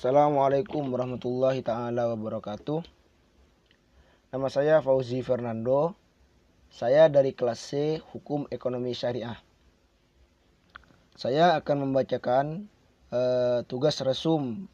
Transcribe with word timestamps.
Assalamualaikum 0.00 0.96
warahmatullahi 0.96 1.60
taala 1.60 2.08
wabarakatuh. 2.08 2.80
Nama 4.32 4.48
saya 4.48 4.80
Fauzi 4.80 5.20
Fernando. 5.20 5.92
Saya 6.72 7.12
dari 7.12 7.36
kelas 7.36 7.60
C 7.60 8.00
Hukum 8.08 8.48
Ekonomi 8.48 8.96
Syariah. 8.96 9.36
Saya 11.20 11.52
akan 11.52 11.84
membacakan 11.84 12.64
uh, 13.12 13.60
tugas 13.68 14.00
resum 14.00 14.72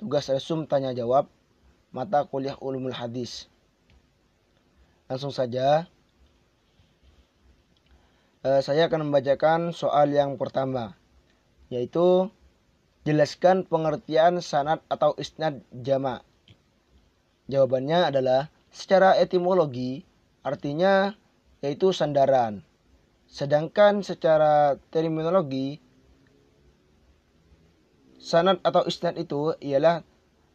tugas 0.00 0.24
resum 0.32 0.64
tanya 0.64 0.96
jawab 0.96 1.28
mata 1.92 2.24
kuliah 2.24 2.56
ulumul 2.64 2.96
hadis. 2.96 3.44
Langsung 5.04 5.36
saja. 5.36 5.84
Uh, 8.40 8.64
saya 8.64 8.88
akan 8.88 9.12
membacakan 9.12 9.76
soal 9.76 10.08
yang 10.16 10.40
pertama 10.40 10.96
yaitu 11.68 12.32
Jelaskan 13.06 13.66
pengertian 13.66 14.42
sanad 14.42 14.82
atau 14.90 15.14
isnad 15.18 15.62
jama. 15.70 16.22
Jawabannya 17.48 18.10
adalah 18.12 18.52
secara 18.68 19.16
etimologi 19.16 20.04
artinya 20.44 21.14
yaitu 21.64 21.90
sandaran. 21.90 22.62
Sedangkan 23.28 24.00
secara 24.00 24.80
terminologi 24.88 25.78
sanad 28.18 28.60
atau 28.66 28.84
isnad 28.88 29.16
itu 29.16 29.54
ialah 29.62 30.02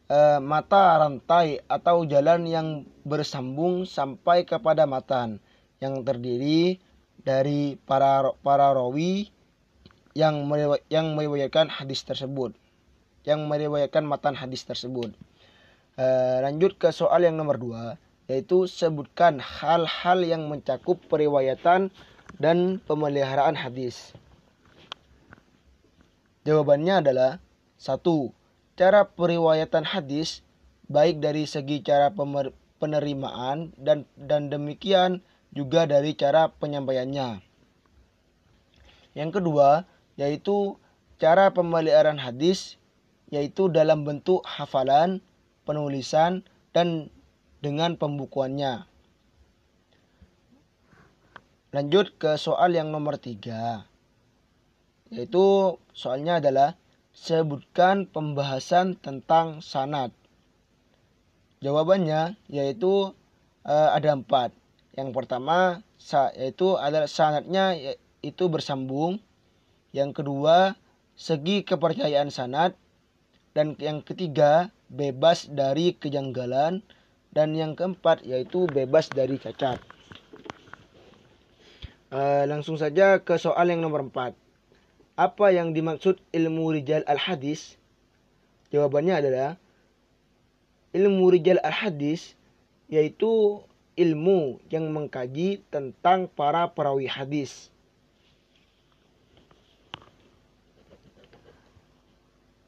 e, 0.06 0.18
mata 0.38 1.00
rantai 1.00 1.64
atau 1.66 2.04
jalan 2.04 2.46
yang 2.46 2.68
bersambung 3.02 3.88
sampai 3.88 4.44
kepada 4.44 4.84
matan 4.84 5.40
yang 5.80 6.04
terdiri 6.04 6.78
dari 7.24 7.80
para 7.88 8.30
para 8.44 8.70
rawi 8.72 9.32
yang 10.14 10.46
yang 10.88 11.18
meriwayatkan 11.18 11.66
hadis 11.66 12.06
tersebut, 12.06 12.54
yang 13.26 13.50
meriwayatkan 13.50 14.06
matan 14.06 14.38
hadis 14.38 14.62
tersebut. 14.62 15.10
Uh, 15.94 16.42
lanjut 16.42 16.74
ke 16.78 16.90
soal 16.90 17.22
yang 17.22 17.34
nomor 17.34 17.58
dua, 17.58 17.98
yaitu 18.30 18.66
sebutkan 18.70 19.42
hal-hal 19.42 20.18
yang 20.22 20.46
mencakup 20.46 21.02
periwayatan 21.10 21.90
dan 22.38 22.78
pemeliharaan 22.86 23.54
hadis. 23.58 24.14
Jawabannya 26.46 26.94
adalah 27.02 27.30
satu, 27.78 28.30
cara 28.78 29.06
periwayatan 29.06 29.86
hadis 29.86 30.42
baik 30.90 31.18
dari 31.18 31.48
segi 31.48 31.80
cara 31.80 32.12
penerimaan 32.78 33.72
dan 33.80 34.04
dan 34.18 34.52
demikian 34.52 35.24
juga 35.54 35.86
dari 35.88 36.12
cara 36.18 36.50
penyampaiannya. 36.50 37.40
Yang 39.14 39.30
kedua, 39.40 39.86
yaitu 40.14 40.78
cara 41.18 41.50
pemeliharaan 41.50 42.18
hadis 42.18 42.78
yaitu 43.32 43.66
dalam 43.66 44.06
bentuk 44.06 44.46
hafalan, 44.46 45.18
penulisan, 45.66 46.46
dan 46.70 47.10
dengan 47.58 47.96
pembukuannya. 47.98 48.86
Lanjut 51.74 52.14
ke 52.14 52.38
soal 52.38 52.78
yang 52.78 52.94
nomor 52.94 53.18
tiga. 53.18 53.90
Yaitu 55.10 55.74
soalnya 55.90 56.38
adalah 56.38 56.78
sebutkan 57.10 58.06
pembahasan 58.06 58.94
tentang 58.94 59.58
sanat. 59.58 60.14
Jawabannya 61.58 62.38
yaitu 62.46 63.10
uh, 63.66 63.90
ada 63.90 64.14
empat. 64.14 64.54
Yang 64.94 65.10
pertama 65.10 65.82
yaitu 66.38 66.78
adalah 66.78 67.10
sanatnya 67.10 67.74
itu 68.22 68.44
bersambung 68.46 69.18
yang 69.94 70.10
kedua, 70.10 70.74
segi 71.14 71.62
kepercayaan 71.62 72.34
sanad. 72.34 72.74
Dan 73.54 73.78
yang 73.78 74.02
ketiga, 74.02 74.74
bebas 74.90 75.46
dari 75.46 75.94
kejanggalan. 75.94 76.82
Dan 77.30 77.54
yang 77.54 77.78
keempat, 77.78 78.26
yaitu 78.26 78.66
bebas 78.66 79.06
dari 79.14 79.38
cacat. 79.38 79.78
Uh, 82.10 82.42
langsung 82.50 82.74
saja 82.74 83.22
ke 83.22 83.38
soal 83.38 83.70
yang 83.70 83.86
nomor 83.86 84.02
empat. 84.02 84.34
Apa 85.14 85.54
yang 85.54 85.70
dimaksud 85.70 86.18
ilmu 86.34 86.74
rijal 86.74 87.06
al-hadis? 87.06 87.78
Jawabannya 88.74 89.14
adalah 89.14 89.50
ilmu 90.90 91.30
rijal 91.30 91.62
al-hadis 91.62 92.34
yaitu 92.90 93.62
ilmu 93.94 94.58
yang 94.70 94.90
mengkaji 94.90 95.62
tentang 95.70 96.26
para 96.30 96.70
perawi 96.70 97.06
hadis 97.10 97.73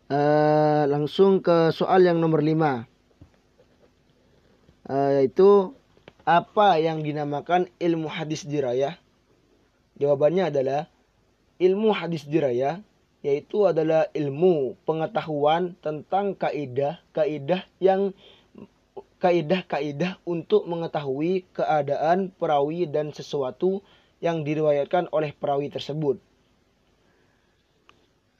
Uh, 0.06 0.87
langsung 0.87 1.43
ke 1.43 1.75
soal 1.75 2.06
yang 2.06 2.22
nomor 2.22 2.39
5 2.39 2.55
uh, 4.87 5.11
yaitu 5.19 5.75
apa 6.22 6.78
yang 6.78 7.03
dinamakan 7.03 7.67
ilmu 7.83 8.06
hadis 8.06 8.47
dirayah? 8.47 8.95
Jawabannya 9.99 10.55
adalah 10.55 10.87
ilmu 11.59 11.91
hadis 11.91 12.22
dirayah 12.22 12.87
yaitu 13.27 13.66
adalah 13.66 14.06
ilmu 14.15 14.78
pengetahuan 14.87 15.75
tentang 15.83 16.39
kaidah 16.39 17.03
kaidah 17.11 17.66
yang 17.83 18.15
kaidah-kaidah 19.19 20.22
untuk 20.22 20.71
mengetahui 20.71 21.50
keadaan 21.50 22.31
perawi 22.31 22.87
dan 22.87 23.11
sesuatu 23.11 23.83
yang 24.22 24.47
diriwayatkan 24.47 25.11
oleh 25.11 25.34
perawi 25.34 25.66
tersebut 25.66 26.22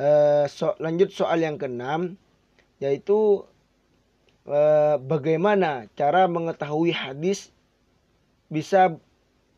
uh, 0.00 0.44
so, 0.48 0.76
lanjut 0.80 1.12
soal 1.12 1.40
yang 1.40 1.56
keenam 1.56 2.20
yaitu 2.76 3.44
uh, 4.44 4.96
bagaimana 5.00 5.88
cara 5.96 6.28
mengetahui 6.28 6.92
hadis 6.92 7.52
bisa 8.52 8.96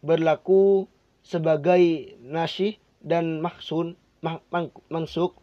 berlaku 0.01 0.87
sebagai 1.27 2.15
nasih 2.23 2.79
dan 3.03 3.43
maksun 3.43 3.99
mak, 4.23 4.43
mansuk? 4.89 5.37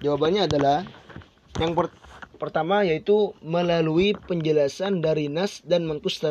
Jawabannya 0.00 0.46
adalah 0.46 0.86
yang 1.58 1.74
per, 1.74 1.90
pertama 2.38 2.86
yaitu 2.86 3.34
melalui 3.44 4.14
penjelasan 4.16 5.04
dari 5.04 5.28
nas 5.28 5.60
dan 5.66 5.84
mangkus 5.84 6.22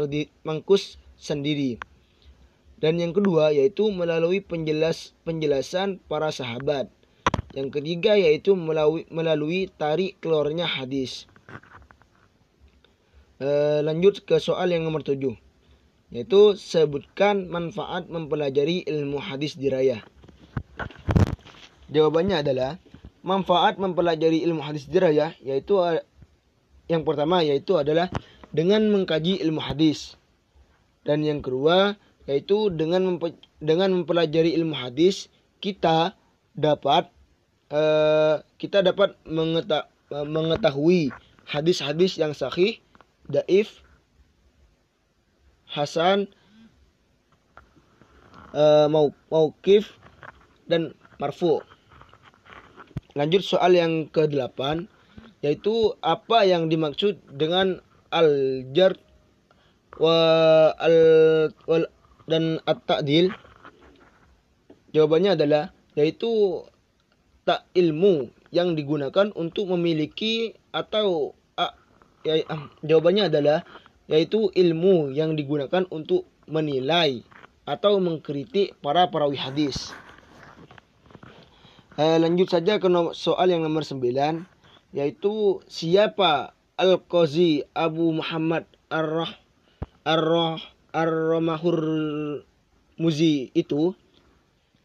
mangkus 0.42 0.98
sendiri. 1.20 1.78
Dan 2.82 2.98
yang 2.98 3.14
kedua 3.14 3.54
yaitu 3.54 3.94
melalui 3.94 4.42
penjelas 4.42 5.14
penjelasan 5.22 6.02
para 6.10 6.34
sahabat 6.34 6.90
yang 7.52 7.68
ketiga 7.68 8.16
yaitu 8.16 8.56
melalui, 8.56 9.04
melalui 9.12 9.68
tarik 9.76 10.20
keluarnya 10.24 10.64
hadis. 10.64 11.28
E, 13.44 13.48
lanjut 13.84 14.24
ke 14.24 14.40
soal 14.40 14.72
yang 14.72 14.88
nomor 14.88 15.04
tujuh. 15.04 15.36
Yaitu 16.12 16.56
sebutkan 16.60 17.48
manfaat 17.48 18.08
mempelajari 18.12 18.84
ilmu 18.88 19.20
hadis 19.20 19.56
dirayah. 19.56 20.04
Jawabannya 21.92 22.44
adalah 22.44 22.80
manfaat 23.24 23.76
mempelajari 23.80 24.44
ilmu 24.48 24.64
hadis 24.64 24.88
dirayah 24.88 25.36
yaitu 25.44 25.78
yang 26.88 27.04
pertama 27.04 27.44
yaitu 27.44 27.76
adalah 27.76 28.08
dengan 28.52 28.88
mengkaji 28.92 29.40
ilmu 29.44 29.60
hadis. 29.60 30.16
Dan 31.04 31.24
yang 31.24 31.44
kedua 31.44 32.00
yaitu 32.28 32.72
dengan 32.72 33.92
mempelajari 33.92 34.56
ilmu 34.56 34.76
hadis 34.76 35.28
kita 35.60 36.16
dapat 36.56 37.12
Eh, 37.72 38.36
kita 38.60 38.84
dapat 38.84 39.16
mengeta 39.24 39.88
mengetahui 40.12 41.08
hadis-hadis 41.48 42.20
yang 42.20 42.36
sahih, 42.36 42.84
daif, 43.32 43.80
hasan, 45.72 46.28
uh, 48.52 48.92
mau 48.92 49.16
maukif 49.32 49.96
dan 50.68 50.92
marfu. 51.16 51.64
Lanjut 53.16 53.40
soal 53.40 53.80
yang 53.80 54.12
ke-8 54.12 54.88
yaitu 55.40 55.96
apa 56.04 56.44
yang 56.44 56.68
dimaksud 56.68 57.18
dengan 57.32 57.80
al-jar 58.12 59.00
wa 59.96 60.20
al 60.76 60.98
wal, 61.66 61.88
dan 62.28 62.60
at-ta'dil. 62.68 63.32
Jawabannya 64.92 65.40
adalah 65.40 65.72
yaitu 65.96 66.62
tak 67.48 67.66
ilmu 67.74 68.30
yang 68.54 68.78
digunakan 68.78 69.34
untuk 69.34 69.72
memiliki 69.74 70.54
atau 70.76 71.34
ah, 71.58 71.74
ya, 72.22 72.44
ah, 72.52 72.70
jawabannya 72.86 73.32
adalah 73.32 73.66
yaitu 74.12 74.52
ilmu 74.52 75.10
yang 75.16 75.40
digunakan 75.40 75.88
untuk 75.90 76.28
menilai 76.46 77.24
atau 77.64 78.02
mengkritik 78.04 78.76
para 78.84 79.08
perawi 79.08 79.40
hadis. 79.40 79.96
Eh, 81.96 82.18
lanjut 82.20 82.52
saja 82.52 82.80
ke 82.80 82.88
soal 83.16 83.52
yang 83.52 83.64
nomor 83.64 83.84
9 83.84 84.44
yaitu 84.92 85.64
siapa 85.72 86.52
Al-Qazi 86.76 87.64
Abu 87.72 88.12
Muhammad 88.12 88.68
Ar-Rah 88.92 89.32
Ar-Rah 90.04 90.60
Ar-Ramahur 90.92 91.80
Muzi 93.00 93.56
itu? 93.56 93.96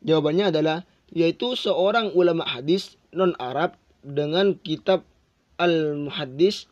Jawabannya 0.06 0.54
adalah 0.54 0.86
yaitu 1.16 1.56
seorang 1.56 2.12
ulama 2.12 2.44
hadis 2.44 3.00
non 3.16 3.32
Arab 3.40 3.80
dengan 4.04 4.52
kitab 4.60 5.08
Al-Muhaddis 5.56 6.68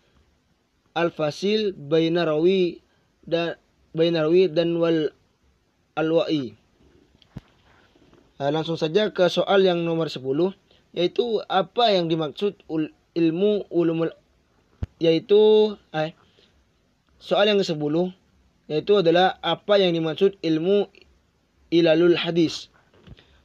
Al-Fasil 0.92 1.72
Bainarawi 1.72 2.84
dan 3.24 3.56
Bainarawi 3.96 4.52
dan 4.52 4.76
wal 4.76 5.08
Al-Wa'i. 5.96 6.52
Nah, 8.36 8.50
langsung 8.52 8.76
saja 8.76 9.08
ke 9.14 9.24
soal 9.32 9.64
yang 9.64 9.80
nomor 9.80 10.12
10 10.12 10.20
yaitu 10.94 11.40
apa 11.48 11.90
yang 11.90 12.06
dimaksud 12.06 12.54
ilmu 13.16 13.66
ulumul 13.72 14.12
yaitu 15.00 15.74
eh, 15.96 16.12
soal 17.18 17.48
yang 17.48 17.58
ke-10 17.58 18.12
yaitu 18.68 18.92
adalah 19.00 19.40
apa 19.40 19.80
yang 19.80 19.96
dimaksud 19.96 20.36
ilmu 20.44 20.90
ilalul 21.72 22.18
hadis. 22.18 22.73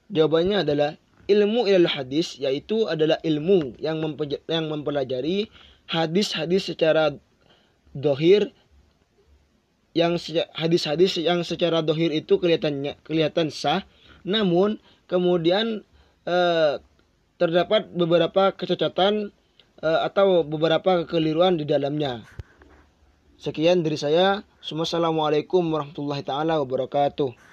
Jawabannya 0.09 0.65
adalah 0.65 0.97
ilmu 1.29 1.69
ilalul 1.69 1.93
hadis 1.93 2.41
yaitu 2.41 2.89
adalah 2.89 3.21
ilmu 3.21 3.77
yang 3.77 4.01
yang 4.49 4.65
mempelajari 4.65 5.53
hadis-hadis 5.85 6.73
secara 6.73 7.13
dohir 7.93 8.49
yang 9.93 10.17
hadis-hadis 10.57 11.21
yang 11.21 11.45
secara 11.45 11.85
dohir 11.85 12.09
itu 12.09 12.41
kelihatannya 12.41 12.97
kelihatan 13.05 13.53
sah. 13.53 13.85
Namun 14.25 14.81
kemudian 15.05 15.85
eh, 16.25 16.73
terdapat 17.37 17.93
beberapa 17.93 18.49
kecacatan 18.57 19.29
eh, 19.85 19.99
atau 20.01 20.41
beberapa 20.41 21.05
kekeliruan 21.05 21.61
di 21.61 21.69
dalamnya. 21.69 22.25
Sekian 23.37 23.85
dari 23.85 23.95
saya. 23.95 24.41
Assalamualaikum 24.59 25.63
warahmatullahi 25.69 26.25
taala 26.25 26.59
wabarakatuh 26.59 27.49